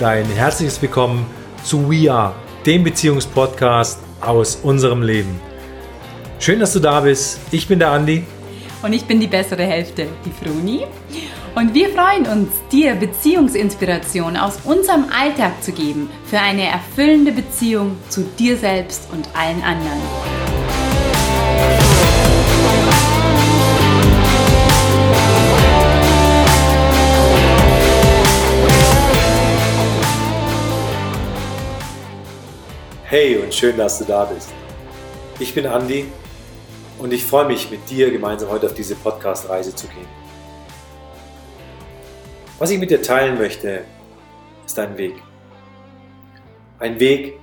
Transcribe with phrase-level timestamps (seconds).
[0.00, 1.26] Und ein herzliches Willkommen
[1.62, 5.38] zu We Are, dem Beziehungspodcast aus unserem Leben.
[6.38, 7.38] Schön, dass du da bist.
[7.50, 8.24] Ich bin der Andi.
[8.82, 10.86] Und ich bin die bessere Hälfte, die Fruni.
[11.54, 17.98] Und wir freuen uns, dir Beziehungsinspiration aus unserem Alltag zu geben für eine erfüllende Beziehung
[18.08, 20.00] zu dir selbst und allen anderen.
[33.10, 34.52] Hey und schön, dass du da bist.
[35.40, 36.06] Ich bin Andi
[37.00, 40.06] und ich freue mich, mit dir gemeinsam heute auf diese Podcast-Reise zu gehen.
[42.60, 43.84] Was ich mit dir teilen möchte,
[44.64, 45.20] ist ein Weg.
[46.78, 47.36] Ein Weg,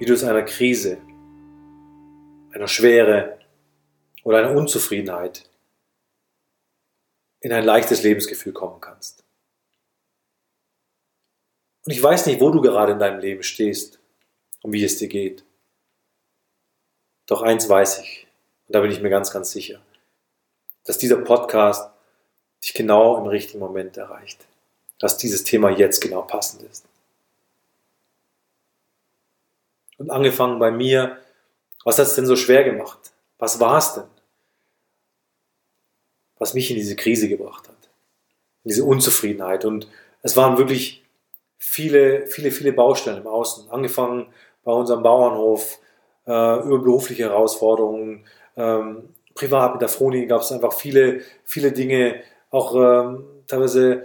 [0.00, 0.98] wie du aus einer Krise,
[2.52, 3.38] einer Schwere
[4.24, 5.48] oder einer Unzufriedenheit
[7.38, 9.22] in ein leichtes Lebensgefühl kommen kannst.
[11.84, 13.95] Und ich weiß nicht, wo du gerade in deinem Leben stehst
[14.66, 15.44] und wie es dir geht.
[17.26, 18.26] Doch eins weiß ich,
[18.66, 19.80] und da bin ich mir ganz, ganz sicher,
[20.84, 21.88] dass dieser Podcast
[22.62, 24.44] dich genau im richtigen Moment erreicht.
[24.98, 26.84] Dass dieses Thema jetzt genau passend ist.
[29.98, 31.18] Und angefangen bei mir,
[31.84, 33.12] was hat es denn so schwer gemacht?
[33.38, 34.08] Was war es denn,
[36.38, 37.88] was mich in diese Krise gebracht hat?
[38.64, 39.64] In diese Unzufriedenheit.
[39.64, 39.88] Und
[40.22, 41.04] es waren wirklich
[41.58, 43.70] viele, viele, viele Baustellen im Außen.
[43.70, 44.32] Angefangen
[44.66, 45.78] bei unserem Bauernhof,
[46.26, 46.30] äh,
[46.64, 52.74] über berufliche Herausforderungen, ähm, privat mit der Froni gab es einfach viele, viele Dinge, auch
[52.74, 54.04] ähm, teilweise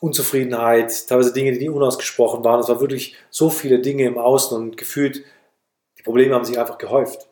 [0.00, 2.58] Unzufriedenheit, teilweise Dinge, die unausgesprochen waren.
[2.58, 5.22] Es war wirklich so viele Dinge im Außen und gefühlt,
[5.96, 7.28] die Probleme haben sich einfach gehäuft.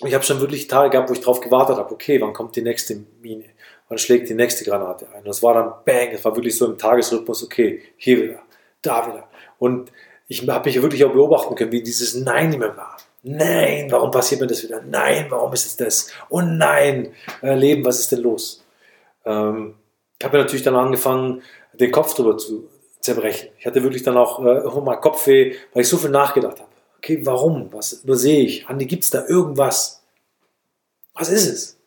[0.00, 2.56] Und ich habe schon wirklich Tage gehabt, wo ich darauf gewartet habe, okay, wann kommt
[2.56, 3.50] die nächste Mine?
[3.88, 5.24] Wann schlägt die nächste Granate ein?
[5.24, 8.42] Und es war dann bang, es war wirklich so im Tagesrhythmus, okay, hier wieder,
[8.80, 9.28] da wieder.
[9.58, 9.92] Und
[10.30, 12.96] ich habe mich wirklich auch beobachten können, wie dieses Nein immer war.
[13.24, 14.80] Nein, warum passiert mir das wieder?
[14.80, 16.12] Nein, warum ist es das?
[16.28, 18.64] Oh nein, äh, Leben, was ist denn los?
[19.24, 19.74] Ähm,
[20.16, 21.42] ich habe natürlich dann angefangen,
[21.72, 22.68] den Kopf drüber zu
[23.00, 23.48] zerbrechen.
[23.58, 26.70] Ich hatte wirklich dann auch äh, mal Kopfweh, weil ich so viel nachgedacht habe.
[26.98, 27.72] Okay, warum?
[27.72, 28.68] Was übersehe ich?
[28.68, 30.04] Andi, gibt es da irgendwas?
[31.12, 31.78] Was ist es?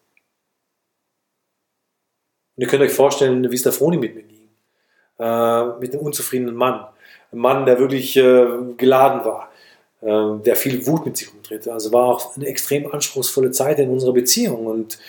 [2.58, 4.43] Und ihr könnt euch vorstellen, wie es der Froni mit mir ging.
[5.20, 6.88] Äh, mit einem unzufriedenen Mann
[7.34, 8.48] ein Mann, der wirklich äh,
[8.78, 9.52] geladen war,
[10.02, 11.74] äh, der viel Wut mit sich umdrehte.
[11.74, 15.00] Also war auch eine extrem anspruchsvolle Zeit in unserer Beziehung und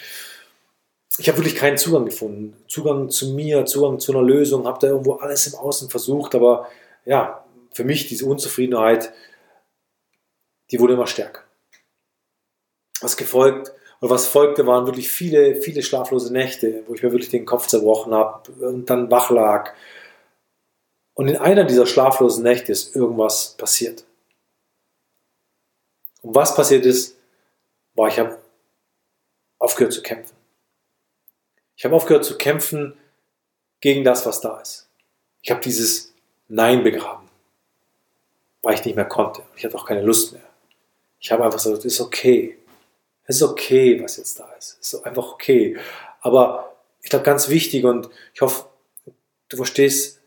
[1.18, 2.56] ich habe wirklich keinen Zugang gefunden.
[2.66, 6.68] Zugang zu mir, Zugang zu einer Lösung, habe da irgendwo alles im Außen versucht, aber
[7.04, 9.12] ja, für mich diese Unzufriedenheit,
[10.72, 11.42] die wurde immer stärker.
[13.00, 13.72] Was gefolgt
[14.04, 17.68] oder was folgte, waren wirklich viele, viele schlaflose Nächte, wo ich mir wirklich den Kopf
[17.68, 19.72] zerbrochen habe und dann wach lag
[21.14, 24.04] und in einer dieser schlaflosen Nächte ist irgendwas passiert.
[26.20, 27.16] Und was passiert ist,
[27.94, 28.38] war, ich habe
[29.58, 30.36] aufgehört zu kämpfen.
[31.74, 32.98] Ich habe aufgehört zu kämpfen
[33.80, 34.86] gegen das, was da ist.
[35.40, 36.12] Ich habe dieses
[36.48, 37.30] Nein begraben,
[38.60, 39.44] weil ich nicht mehr konnte.
[39.56, 40.42] Ich hatte auch keine Lust mehr.
[41.20, 42.58] Ich habe einfach gesagt, es ist okay.
[43.26, 44.78] Es ist okay, was jetzt da ist.
[44.80, 45.76] Es ist einfach okay.
[46.20, 48.66] Aber ich glaube, ganz wichtig und ich hoffe,
[49.48, 50.20] du verstehst,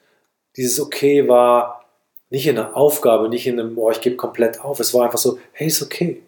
[0.56, 1.86] dieses Okay war
[2.30, 4.80] nicht in einer Aufgabe, nicht in einem, boah, ich gebe komplett auf.
[4.80, 6.24] Es war einfach so, hey, ist okay.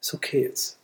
[0.00, 0.78] Ist okay jetzt.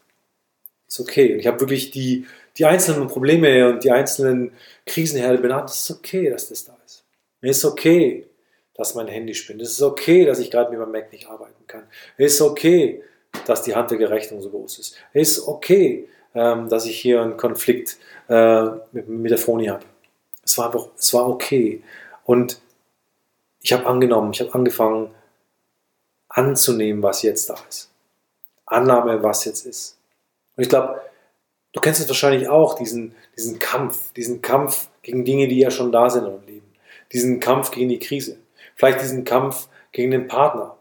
[0.87, 1.35] Ist okay.
[1.35, 4.53] Und ich habe wirklich die, die einzelnen Probleme und die einzelnen
[4.87, 5.71] Krisenherde benannt.
[5.71, 7.05] Es ist okay, dass das da ist.
[7.41, 8.27] Es ist okay,
[8.75, 9.61] dass mein Handy spinnt.
[9.61, 11.85] Es ist okay, dass ich gerade mit meinem Mac nicht arbeiten kann.
[12.17, 13.03] Es ist okay,
[13.47, 14.97] dass die handwerkliche Rechnung so groß ist.
[15.13, 19.85] Es ist okay, ähm, dass ich hier einen Konflikt äh, mit, mit der Phony habe.
[20.45, 21.83] Es war es war okay.
[22.25, 22.61] Und
[23.61, 25.11] ich habe angenommen, ich habe angefangen
[26.29, 27.91] anzunehmen, was jetzt da ist.
[28.67, 29.99] Annahme, was jetzt ist.
[30.57, 31.01] Und ich glaube,
[31.73, 35.93] du kennst es wahrscheinlich auch, diesen, diesen Kampf, diesen Kampf gegen Dinge, die ja schon
[35.93, 36.73] da sind im Leben.
[37.13, 38.39] Diesen Kampf gegen die Krise.
[38.75, 40.78] Vielleicht diesen Kampf gegen den Partner,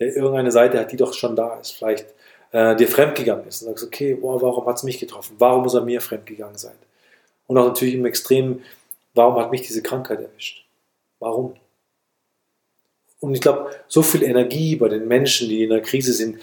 [0.00, 1.72] der irgendeine Seite hat, die doch schon da ist.
[1.72, 2.06] Vielleicht
[2.52, 5.36] äh, dir fremdgegangen ist und sagst, okay, boah, warum hat es mich getroffen?
[5.38, 6.76] Warum muss er mir fremdgegangen sein?
[7.46, 8.62] Und auch natürlich im Extrem,
[9.14, 10.64] warum hat mich diese Krankheit erwischt?
[11.18, 11.54] Warum?
[13.20, 16.38] Und ich glaube, so viel Energie bei den Menschen, die in der Krise sind,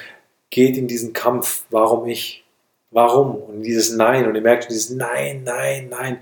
[0.50, 1.64] geht in diesen Kampf.
[1.70, 2.44] Warum ich?
[2.92, 3.36] Warum?
[3.36, 4.28] Und dieses Nein.
[4.28, 6.20] Und ihr merkt dieses Nein, Nein, Nein.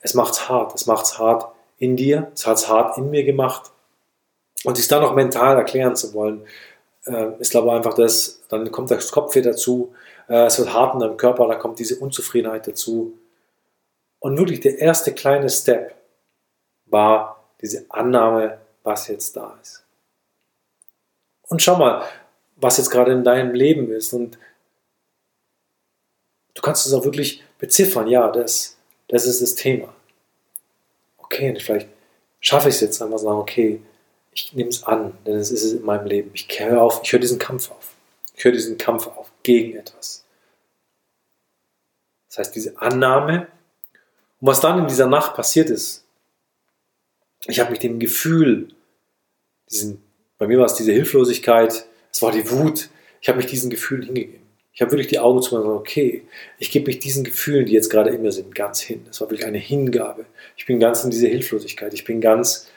[0.00, 0.74] Es macht's hart.
[0.74, 2.30] Es macht's hart in dir.
[2.34, 3.72] Es hat's hart in mir gemacht.
[4.66, 6.44] Und sich dann noch mental erklären zu wollen,
[7.04, 8.42] äh, ist glaube ich einfach das.
[8.48, 9.94] Dann kommt das Kopfweh dazu.
[10.28, 11.46] Äh, es wird hart in deinem Körper.
[11.46, 13.16] Da kommt diese Unzufriedenheit dazu.
[14.18, 15.94] Und wirklich der erste kleine Step
[16.86, 19.84] war diese Annahme, was jetzt da ist.
[21.42, 22.02] Und schau mal,
[22.56, 24.12] was jetzt gerade in deinem Leben ist.
[24.12, 24.36] Und
[26.54, 28.08] du kannst es auch wirklich beziffern.
[28.08, 28.76] Ja, das,
[29.06, 29.94] das ist das Thema.
[31.18, 31.88] Okay, vielleicht
[32.40, 33.80] schaffe ich es jetzt einfach sagen, okay,
[34.36, 36.30] ich nehme es an, denn es ist es in meinem Leben.
[36.34, 37.94] Ich höre auf, ich höre diesen Kampf auf.
[38.34, 40.24] Ich höre diesen Kampf auf gegen etwas.
[42.28, 43.48] Das heißt, diese Annahme.
[44.40, 46.04] Und was dann in dieser Nacht passiert ist,
[47.46, 48.68] ich habe mich dem Gefühl,
[49.70, 50.02] diesen,
[50.36, 52.90] bei mir war es diese Hilflosigkeit, es war die Wut,
[53.22, 54.44] ich habe mich diesen Gefühlen hingegeben.
[54.74, 56.26] Ich habe wirklich die Augen zu und gesagt, okay,
[56.58, 59.06] ich gebe mich diesen Gefühlen, die jetzt gerade in mir sind, ganz hin.
[59.08, 60.26] Es war wirklich eine Hingabe.
[60.58, 61.94] Ich bin ganz in diese Hilflosigkeit.
[61.94, 62.68] Ich bin ganz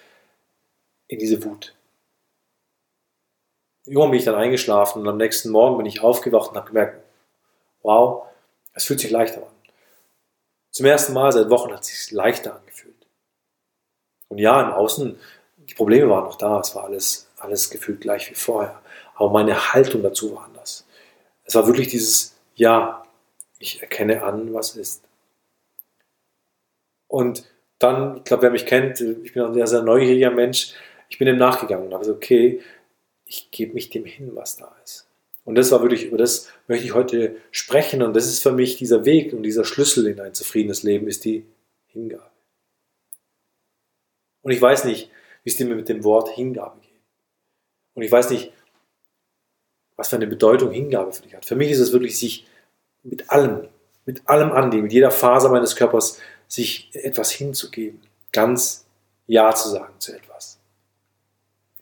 [1.10, 1.76] in diese Wut.
[3.86, 7.04] Irgendwann bin ich dann eingeschlafen und am nächsten Morgen bin ich aufgewacht und habe gemerkt,
[7.82, 8.28] wow,
[8.74, 9.54] es fühlt sich leichter an.
[10.72, 13.08] Zum ersten Mal seit Wochen hat es sich leichter angefühlt.
[14.28, 15.20] Und ja, im Außen,
[15.58, 18.80] die Probleme waren noch da, es war alles, alles gefühlt gleich wie vorher.
[19.16, 20.86] Aber meine Haltung dazu war anders.
[21.44, 23.04] Es war wirklich dieses, ja,
[23.58, 25.04] ich erkenne an, was ist.
[27.08, 30.76] Und dann, ich glaube, wer mich kennt, ich bin ein sehr, sehr neugieriger Mensch,
[31.10, 32.62] ich bin dem nachgegangen und habe gesagt, okay,
[33.26, 35.08] ich gebe mich dem hin, was da ist.
[35.44, 38.04] Und das war wirklich, über das möchte ich heute sprechen.
[38.04, 41.26] Und das ist für mich dieser Weg und dieser Schlüssel in ein zufriedenes Leben, ist
[41.26, 41.46] die
[41.88, 42.30] Hingabe.
[44.42, 45.10] Und ich weiß nicht,
[45.44, 46.90] wie es dir mit dem Wort Hingabe geht.
[47.96, 48.52] Und ich weiß nicht,
[49.96, 51.46] was für eine Bedeutung Hingabe für dich hat.
[51.46, 52.48] Für mich ist es wirklich, sich
[53.04, 53.68] mit allem,
[54.06, 58.02] mit allem annehmen, mit jeder Faser meines Körpers, sich etwas hinzugeben.
[58.32, 58.86] Ganz
[59.28, 60.29] Ja zu sagen zu etwas.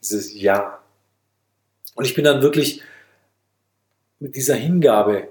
[0.10, 0.80] Dieses Ja.
[1.96, 2.82] Und ich bin dann wirklich
[4.20, 5.28] mit dieser Hingabe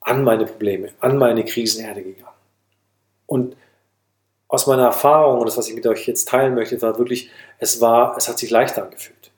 [0.00, 2.28] an meine Probleme, an meine Krisenherde gegangen.
[3.26, 3.56] Und
[4.48, 7.80] aus meiner Erfahrung und das, was ich mit euch jetzt teilen möchte, war wirklich, es
[7.80, 9.32] war, es hat sich leichter angefühlt.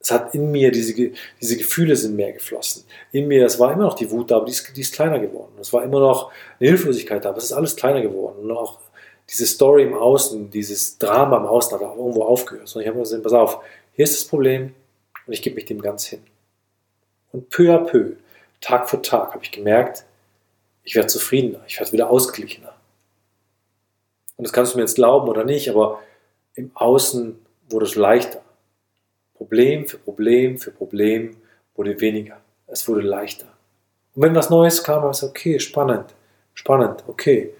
[0.00, 0.92] Es hat in mir, diese,
[1.40, 2.84] diese Gefühle sind mehr geflossen.
[3.12, 5.18] In mir, es war immer noch die Wut da, aber die ist, die ist kleiner
[5.18, 5.52] geworden.
[5.58, 6.30] Es war immer noch
[6.60, 8.40] eine Hilflosigkeit da, aber es ist alles kleiner geworden.
[8.42, 8.80] Und auch
[9.28, 12.74] diese Story im Außen, dieses Drama im Außen hat auch irgendwo aufgehört.
[12.74, 13.58] Und ich habe mir gesagt, pass auf,
[13.92, 14.74] hier ist das Problem
[15.26, 16.22] und ich gebe mich dem ganz hin.
[17.32, 18.12] Und peu à peu,
[18.60, 20.04] Tag für Tag, habe ich gemerkt,
[20.84, 22.74] ich werde zufriedener, ich werde wieder ausgeglichener.
[24.36, 26.02] Und das kannst du mir jetzt glauben oder nicht, aber
[26.54, 27.38] im Außen
[27.68, 28.42] wurde es leichter.
[29.34, 31.36] Problem für Problem für Problem
[31.74, 32.40] wurde weniger.
[32.66, 33.46] Es wurde leichter.
[34.14, 36.14] Und wenn was Neues kam, war es okay, spannend,
[36.54, 37.52] spannend, okay,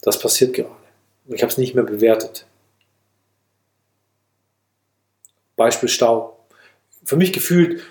[0.00, 0.81] das passiert gerade.
[1.26, 2.46] Und ich habe es nicht mehr bewertet.
[5.56, 6.38] Beispiel Stau.
[7.04, 7.82] Für mich gefühlt,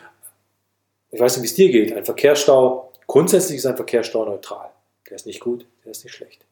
[1.11, 4.69] ich weiß nicht, wie es dir geht, ein Verkehrsstau, grundsätzlich ist ein Verkehrsstau neutral.
[5.09, 6.45] Der ist nicht gut, der ist nicht schlecht.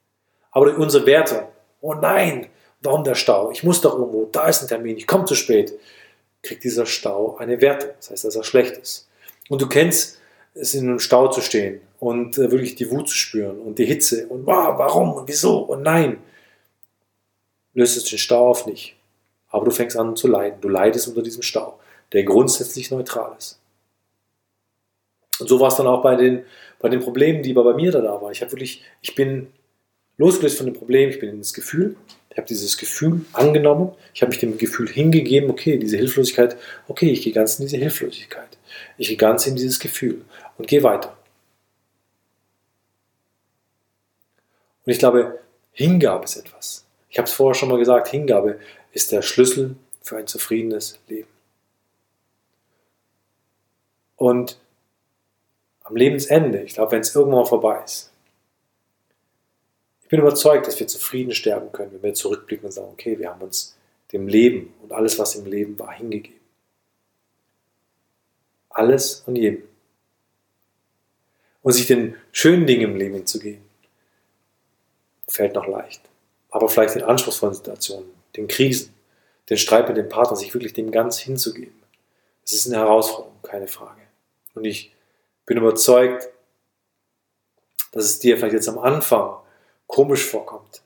[0.52, 1.48] Aber durch unsere Werte,
[1.82, 2.48] oh nein,
[2.82, 3.52] warum der Stau?
[3.52, 5.78] Ich muss doch irgendwo, da ist ein Termin, ich komme zu spät.
[6.42, 7.92] Kriegt dieser Stau eine Wertung.
[7.98, 9.10] Das heißt, dass er schlecht ist.
[9.50, 10.20] Und du kennst
[10.54, 13.86] es, in einem Stau zu stehen und äh, wirklich die Wut zu spüren und die
[13.86, 16.18] Hitze und wow, warum und wieso und nein.
[17.80, 18.98] Löst es den Stau auf nicht.
[19.48, 20.60] Aber du fängst an zu leiden.
[20.60, 21.80] Du leidest unter diesem Stau,
[22.12, 23.62] der grundsätzlich neutral ist.
[25.40, 26.44] Und so war es dann auch bei den,
[26.80, 28.34] bei den Problemen, die bei mir da, da waren.
[28.34, 29.48] Ich habe wirklich, ich bin
[30.18, 31.96] losgelöst von dem Problem, ich bin ins Gefühl,
[32.30, 36.58] ich habe dieses Gefühl angenommen, ich habe mich dem Gefühl hingegeben, okay, diese Hilflosigkeit,
[36.90, 38.58] okay, ich gehe ganz in diese Hilflosigkeit.
[38.98, 40.26] Ich gehe ganz in dieses Gefühl
[40.58, 41.18] und gehe weiter.
[44.86, 45.40] Und ich glaube,
[45.72, 46.89] Hingabe ist etwas.
[47.10, 48.60] Ich habe es vorher schon mal gesagt, Hingabe
[48.92, 51.28] ist der Schlüssel für ein zufriedenes Leben.
[54.16, 54.60] Und
[55.84, 58.12] am Lebensende, ich glaube, wenn es irgendwann vorbei ist,
[60.04, 63.30] ich bin überzeugt, dass wir zufrieden sterben können, wenn wir zurückblicken und sagen, okay, wir
[63.30, 63.78] haben uns
[64.12, 66.40] dem Leben und alles, was im Leben war, hingegeben.
[68.70, 69.64] Alles und jedem.
[71.62, 73.62] Und sich den schönen Dingen im Leben hinzugehen,
[75.28, 76.02] fällt noch leicht.
[76.52, 78.94] Aber vielleicht in anspruchsvollen Situationen, den Krisen,
[79.50, 81.74] den Streit mit dem Partner, sich wirklich dem ganz hinzugeben.
[82.42, 84.02] Das ist eine Herausforderung, keine Frage.
[84.56, 84.94] Und ich
[85.46, 86.30] bin überzeugt,
[87.92, 89.38] dass es dir vielleicht jetzt am Anfang
[89.88, 90.82] komisch vorkommt.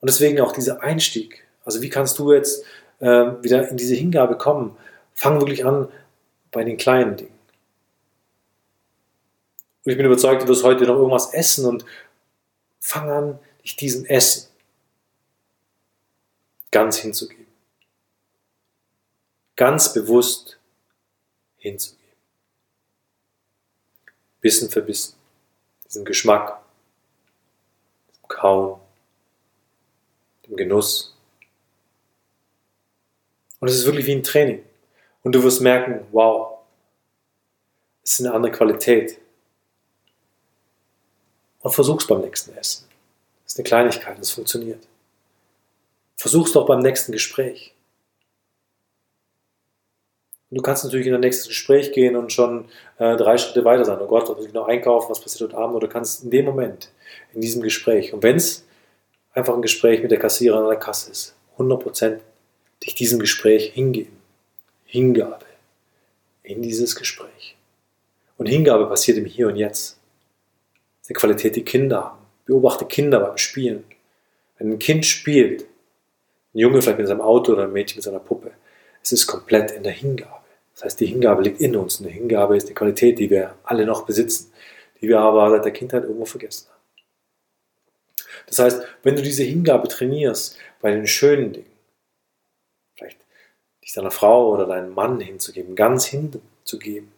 [0.00, 1.46] Und deswegen auch dieser Einstieg.
[1.64, 2.64] Also wie kannst du jetzt
[3.00, 4.76] äh, wieder in diese Hingabe kommen?
[5.14, 5.88] Fang wirklich an
[6.50, 7.38] bei den kleinen Dingen.
[9.84, 11.84] Und ich bin überzeugt, du wirst heute noch irgendwas essen und
[12.78, 14.51] fang an, dich diesem Essen
[16.72, 17.46] ganz hinzugeben.
[19.54, 20.58] Ganz bewusst
[21.58, 22.02] hinzugeben.
[24.40, 25.14] Bissen für Bissen.
[25.84, 26.60] Diesen Geschmack,
[28.26, 28.80] Kauen,
[30.46, 31.14] dem Genuss,
[33.60, 34.64] Und es ist wirklich wie ein Training.
[35.22, 36.58] Und du wirst merken, wow,
[38.02, 39.20] es ist eine andere Qualität.
[41.60, 42.88] Und versuch's beim nächsten Essen.
[43.44, 44.84] Das ist eine Kleinigkeit, das funktioniert.
[46.22, 47.74] Versuch's doch beim nächsten Gespräch.
[50.52, 52.66] Du kannst natürlich in das nächste Gespräch gehen und schon
[52.98, 53.98] äh, drei Schritte weiter sein.
[54.00, 55.10] Oh Gott, muss ich noch einkaufen?
[55.10, 55.74] Was passiert heute Abend?
[55.74, 56.92] Oder du kannst in dem Moment,
[57.34, 58.64] in diesem Gespräch, und wenn es
[59.32, 62.20] einfach ein Gespräch mit der Kassiererin an der Kasse ist, 100%
[62.84, 64.16] dich diesem Gespräch hingeben.
[64.84, 65.46] Hingabe
[66.44, 67.56] in dieses Gespräch.
[68.38, 69.98] Und Hingabe passiert im Hier und Jetzt.
[71.00, 72.18] Das ist eine Qualität, die Kinder haben.
[72.44, 73.82] Beobachte Kinder beim Spielen.
[74.56, 75.66] Wenn ein Kind spielt,
[76.54, 78.52] ein Junge vielleicht mit seinem Auto oder ein Mädchen mit seiner Puppe,
[79.02, 80.42] es ist komplett in der Hingabe.
[80.74, 82.00] Das heißt, die Hingabe liegt in uns.
[82.00, 84.52] Und die Hingabe ist die Qualität, die wir alle noch besitzen,
[85.00, 86.72] die wir aber seit der Kindheit irgendwo vergessen haben.
[88.46, 91.72] Das heißt, wenn du diese Hingabe trainierst bei den schönen Dingen,
[92.96, 93.18] vielleicht
[93.82, 97.12] dich deiner Frau oder deinem Mann hinzugeben, ganz hinzugeben,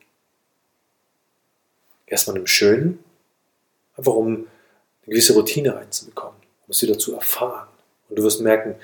[2.07, 3.03] erstmal im Schönen,
[3.97, 4.47] einfach um eine
[5.07, 6.37] gewisse Routine reinzubekommen,
[6.67, 7.69] um es wieder zu erfahren.
[8.09, 8.77] Und du wirst merken,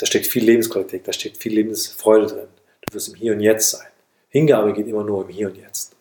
[0.00, 2.48] da steckt viel Lebensqualität, da steckt viel Lebensfreude drin.
[2.86, 3.88] Du wirst im Hier und Jetzt sein.
[4.30, 5.94] Hingabe geht immer nur im Hier und Jetzt.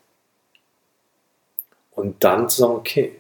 [1.92, 3.16] Und dann zu sagen, okay,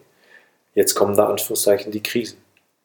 [0.73, 2.37] jetzt kommen da Anführungszeichen die Krisen.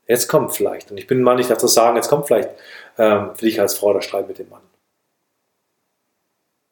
[0.09, 2.51] Jetzt kommt vielleicht, und ich bin ich darf das sagen, jetzt kommt vielleicht
[2.99, 4.61] ähm, für dich als Frau der Streit mit dem Mann.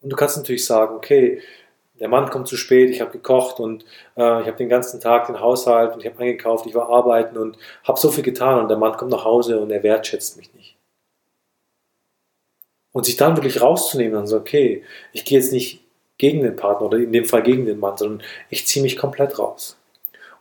[0.01, 1.41] Und du kannst natürlich sagen, okay,
[2.01, 3.85] der Mann kommt zu spät, ich habe gekocht und
[4.17, 7.39] äh, ich habe den ganzen Tag den Haushalt und ich habe eingekauft, ich war arbeiten
[7.39, 10.53] und habe so viel getan und der Mann kommt nach Hause und er wertschätzt mich
[10.55, 10.72] nicht.
[12.93, 15.83] Und sich dann wirklich rauszunehmen und so, okay, ich gehe jetzt nicht
[16.19, 19.39] gegen den Partner oder in dem Fall gegen den Mann, sondern ich ziehe mich komplett
[19.39, 19.77] raus.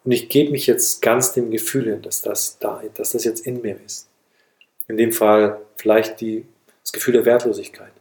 [0.04, 3.46] Und ich gebe mich jetzt ganz dem Gefühl hin, dass das da, dass das jetzt
[3.46, 4.10] in mir ist.
[4.88, 6.46] In dem Fall vielleicht die,
[6.84, 7.92] das Gefühl der Wertlosigkeit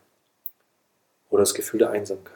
[1.28, 2.34] oder das Gefühl der Einsamkeit.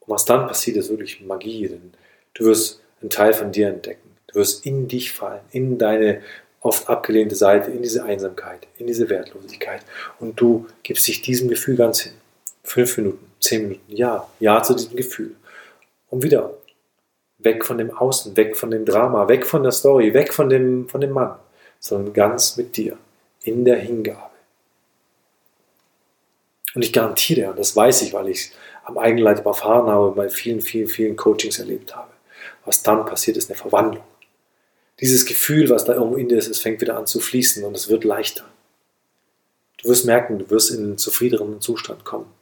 [0.00, 1.92] Und was dann passiert, ist wirklich Magie, denn
[2.34, 4.16] du wirst einen Teil von dir entdecken.
[4.28, 6.22] Du wirst in dich fallen, in deine
[6.66, 9.82] oft abgelehnte Seite, in diese Einsamkeit, in diese Wertlosigkeit.
[10.18, 12.12] Und du gibst dich diesem Gefühl ganz hin.
[12.64, 15.34] Fünf Minuten, zehn Minuten, ja, ja zu diesem Gefühl.
[16.10, 16.52] Und wieder
[17.38, 20.88] weg von dem Außen, weg von dem Drama, weg von der Story, weg von dem,
[20.88, 21.36] von dem Mann,
[21.78, 22.96] sondern ganz mit dir,
[23.42, 24.30] in der Hingabe.
[26.74, 28.50] Und ich garantiere, und das weiß ich, weil ich es
[28.84, 32.10] am eigenen Leib erfahren habe, bei vielen, vielen, vielen Coachings erlebt habe,
[32.64, 34.04] was dann passiert, ist eine Verwandlung.
[35.00, 37.76] Dieses Gefühl, was da irgendwo in dir ist, es fängt wieder an zu fließen und
[37.76, 38.44] es wird leichter.
[39.78, 42.32] Du wirst merken, du wirst in einen zufriedeneren Zustand kommen.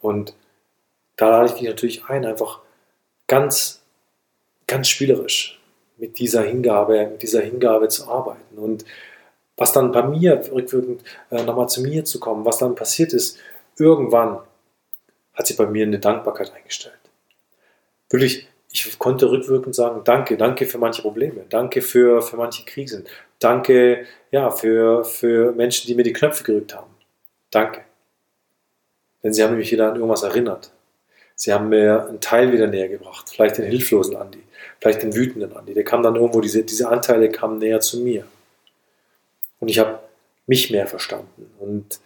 [0.00, 0.34] Und
[1.16, 2.60] da lade ich dich natürlich ein, einfach
[3.26, 3.80] ganz,
[4.66, 5.58] ganz spielerisch
[5.96, 8.58] mit dieser Hingabe, mit dieser Hingabe zu arbeiten.
[8.58, 8.84] Und
[9.56, 13.38] was dann bei mir rückwirkend äh, nochmal zu mir zu kommen, was dann passiert ist,
[13.78, 14.40] irgendwann
[15.32, 16.94] hat sich bei mir eine Dankbarkeit eingestellt.
[18.16, 23.04] Wirklich, ich konnte rückwirkend sagen, danke, danke für manche Probleme, danke für, für manche Krisen,
[23.38, 26.90] danke ja, für, für Menschen, die mir die Knöpfe gerückt haben.
[27.50, 27.82] Danke.
[29.22, 30.72] Denn sie haben mich wieder an irgendwas erinnert.
[31.34, 33.28] Sie haben mir einen Teil wieder näher gebracht.
[33.28, 34.42] Vielleicht den hilflosen Andi,
[34.80, 35.74] vielleicht den wütenden Andi.
[35.74, 38.24] Der kam dann irgendwo, diese, diese Anteile kamen näher zu mir.
[39.60, 39.98] Und ich habe
[40.46, 41.50] mich mehr verstanden.
[41.58, 42.00] Und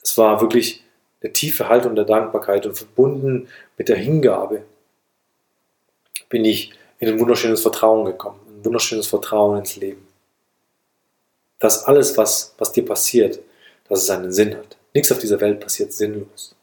[0.00, 0.84] es war wirklich
[1.20, 4.62] eine tiefe Haltung der Dankbarkeit und verbunden mit der Hingabe
[6.32, 10.08] bin ich in ein wunderschönes Vertrauen gekommen, ein wunderschönes Vertrauen ins Leben.
[11.58, 13.38] Dass alles, was, was dir passiert,
[13.86, 14.78] dass es einen Sinn hat.
[14.94, 16.56] Nichts auf dieser Welt passiert sinnlos.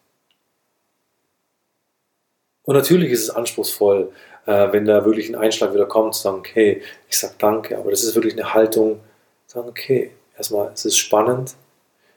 [2.64, 4.12] Und natürlich ist es anspruchsvoll,
[4.48, 7.92] äh, wenn da wirklich ein Einschlag wieder kommt, zu sagen, okay, ich sage danke, aber
[7.92, 9.02] das ist wirklich eine Haltung,
[9.46, 11.54] sagen, okay, erstmal, es ist spannend,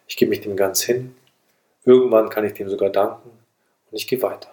[0.07, 1.15] ich gebe mich dem ganz hin,
[1.85, 4.49] irgendwann kann ich dem sogar danken und ich gehe weiter.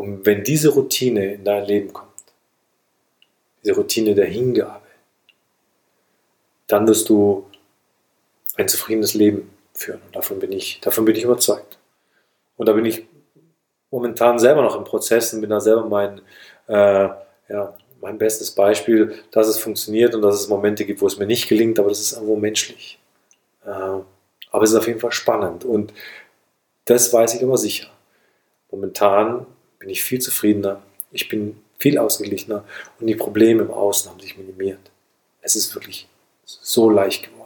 [0.00, 2.08] Und wenn diese Routine in dein Leben kommt,
[3.62, 4.86] diese Routine der Hingabe,
[6.68, 7.44] dann wirst du
[8.56, 10.00] ein zufriedenes Leben führen.
[10.06, 11.76] Und davon bin ich, davon bin ich überzeugt.
[12.56, 13.06] Und da bin ich
[13.90, 16.22] momentan selber noch im Prozess und bin da selber mein,
[16.66, 17.10] äh,
[17.50, 21.26] ja, mein bestes Beispiel, dass es funktioniert und dass es Momente gibt, wo es mir
[21.26, 22.98] nicht gelingt, aber das ist irgendwo menschlich.
[23.66, 25.92] Äh, aber es ist auf jeden Fall spannend und
[26.86, 27.88] das weiß ich immer sicher.
[28.70, 29.44] Momentan
[29.80, 32.64] bin ich viel zufriedener, ich bin viel ausgeglichener
[33.00, 34.90] und die Probleme im Außen haben sich minimiert.
[35.42, 36.06] Es ist wirklich
[36.44, 37.40] so leicht geworden.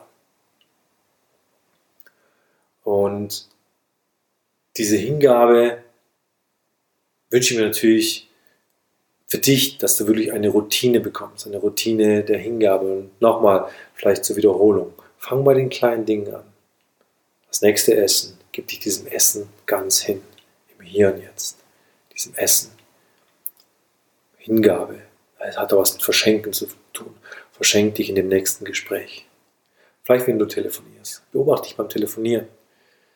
[2.83, 3.49] Und
[4.77, 5.83] diese Hingabe
[7.31, 8.29] wünsche ich mir natürlich
[9.27, 12.87] für dich, dass du wirklich eine Routine bekommst, eine Routine der Hingabe.
[12.87, 14.93] Und nochmal, vielleicht zur Wiederholung.
[15.19, 16.45] Fang bei den kleinen Dingen an.
[17.49, 20.21] Das nächste Essen, gib dich diesem Essen ganz hin,
[20.77, 21.64] im Hier und Jetzt,
[22.15, 22.73] diesem Essen.
[24.39, 25.01] Hingabe,
[25.39, 27.15] es hat auch was mit Verschenken zu tun.
[27.53, 29.27] Verschenk dich in dem nächsten Gespräch.
[30.03, 31.23] Vielleicht, wenn du telefonierst.
[31.33, 32.49] Beobachte dich beim Telefonieren.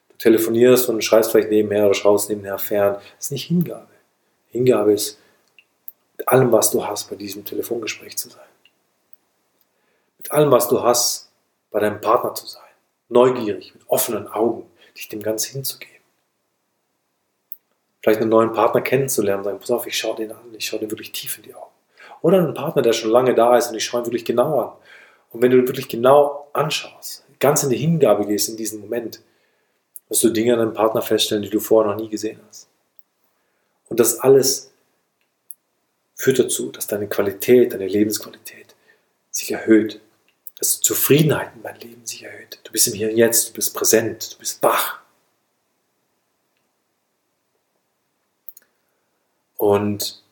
[0.08, 2.94] Du telefonierst und schreist vielleicht nebenher oder schaust nebenher fern.
[2.94, 3.88] Das ist nicht Hingabe.
[4.50, 5.18] Hingabe ist,
[6.16, 8.46] mit allem, was du hast, bei diesem Telefongespräch zu sein.
[10.18, 11.30] Mit allem, was du hast,
[11.70, 12.62] bei deinem Partner zu sein.
[13.08, 15.97] Neugierig, mit offenen Augen, dich dem Ganzen hinzugeben.
[18.08, 20.90] Vielleicht einen neuen Partner kennenzulernen, sagen, pass auf, ich schaue den an, ich schaue den
[20.90, 21.70] wirklich tief in die Augen.
[22.22, 24.72] Oder einen Partner, der schon lange da ist und ich schaue ihn wirklich genau an.
[25.30, 29.20] Und wenn du ihn wirklich genau anschaust, ganz in die Hingabe gehst in diesen Moment,
[30.08, 32.66] wirst du Dinge an deinem Partner feststellen, die du vorher noch nie gesehen hast.
[33.90, 34.72] Und das alles
[36.14, 38.74] führt dazu, dass deine Qualität, deine Lebensqualität
[39.30, 40.00] sich erhöht.
[40.58, 42.58] Dass Zufriedenheit in deinem Leben sich erhöht.
[42.64, 44.97] Du bist im Hier und Jetzt, du bist präsent, du bist wach.
[49.58, 50.22] Und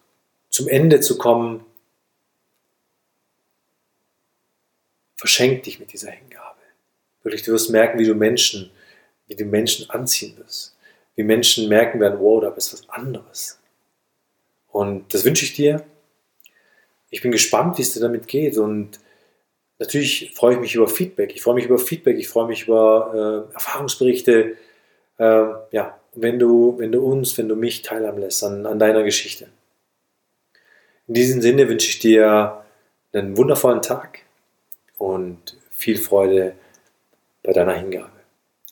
[0.48, 1.66] zum Ende zu kommen,
[5.16, 6.60] verschenk dich mit dieser Hingabe.
[7.22, 8.70] Wirklich, du wirst merken, wie du Menschen,
[9.26, 10.76] wie du Menschen anziehen wirst.
[11.16, 13.58] Wie Menschen merken werden, wow, da ist was anderes.
[14.68, 15.84] Und das wünsche ich dir.
[17.10, 18.56] Ich bin gespannt, wie es dir damit geht.
[18.58, 19.00] Und
[19.78, 21.34] natürlich freue ich mich über Feedback.
[21.34, 22.16] Ich freue mich über Feedback.
[22.18, 24.56] Ich freue mich über äh, Erfahrungsberichte.
[25.18, 29.02] Äh, ja, wenn du, wenn du uns, wenn du mich teilhaben lässt an, an deiner
[29.02, 29.48] Geschichte.
[31.06, 32.64] In diesem Sinne wünsche ich dir
[33.12, 34.20] einen wundervollen Tag
[34.98, 36.54] und viel Freude
[37.42, 38.10] bei deiner Hingabe.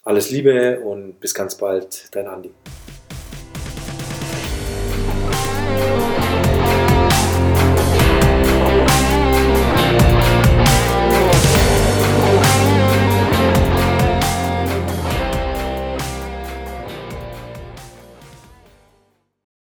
[0.03, 2.51] Alles Liebe und bis ganz bald, dein Andi.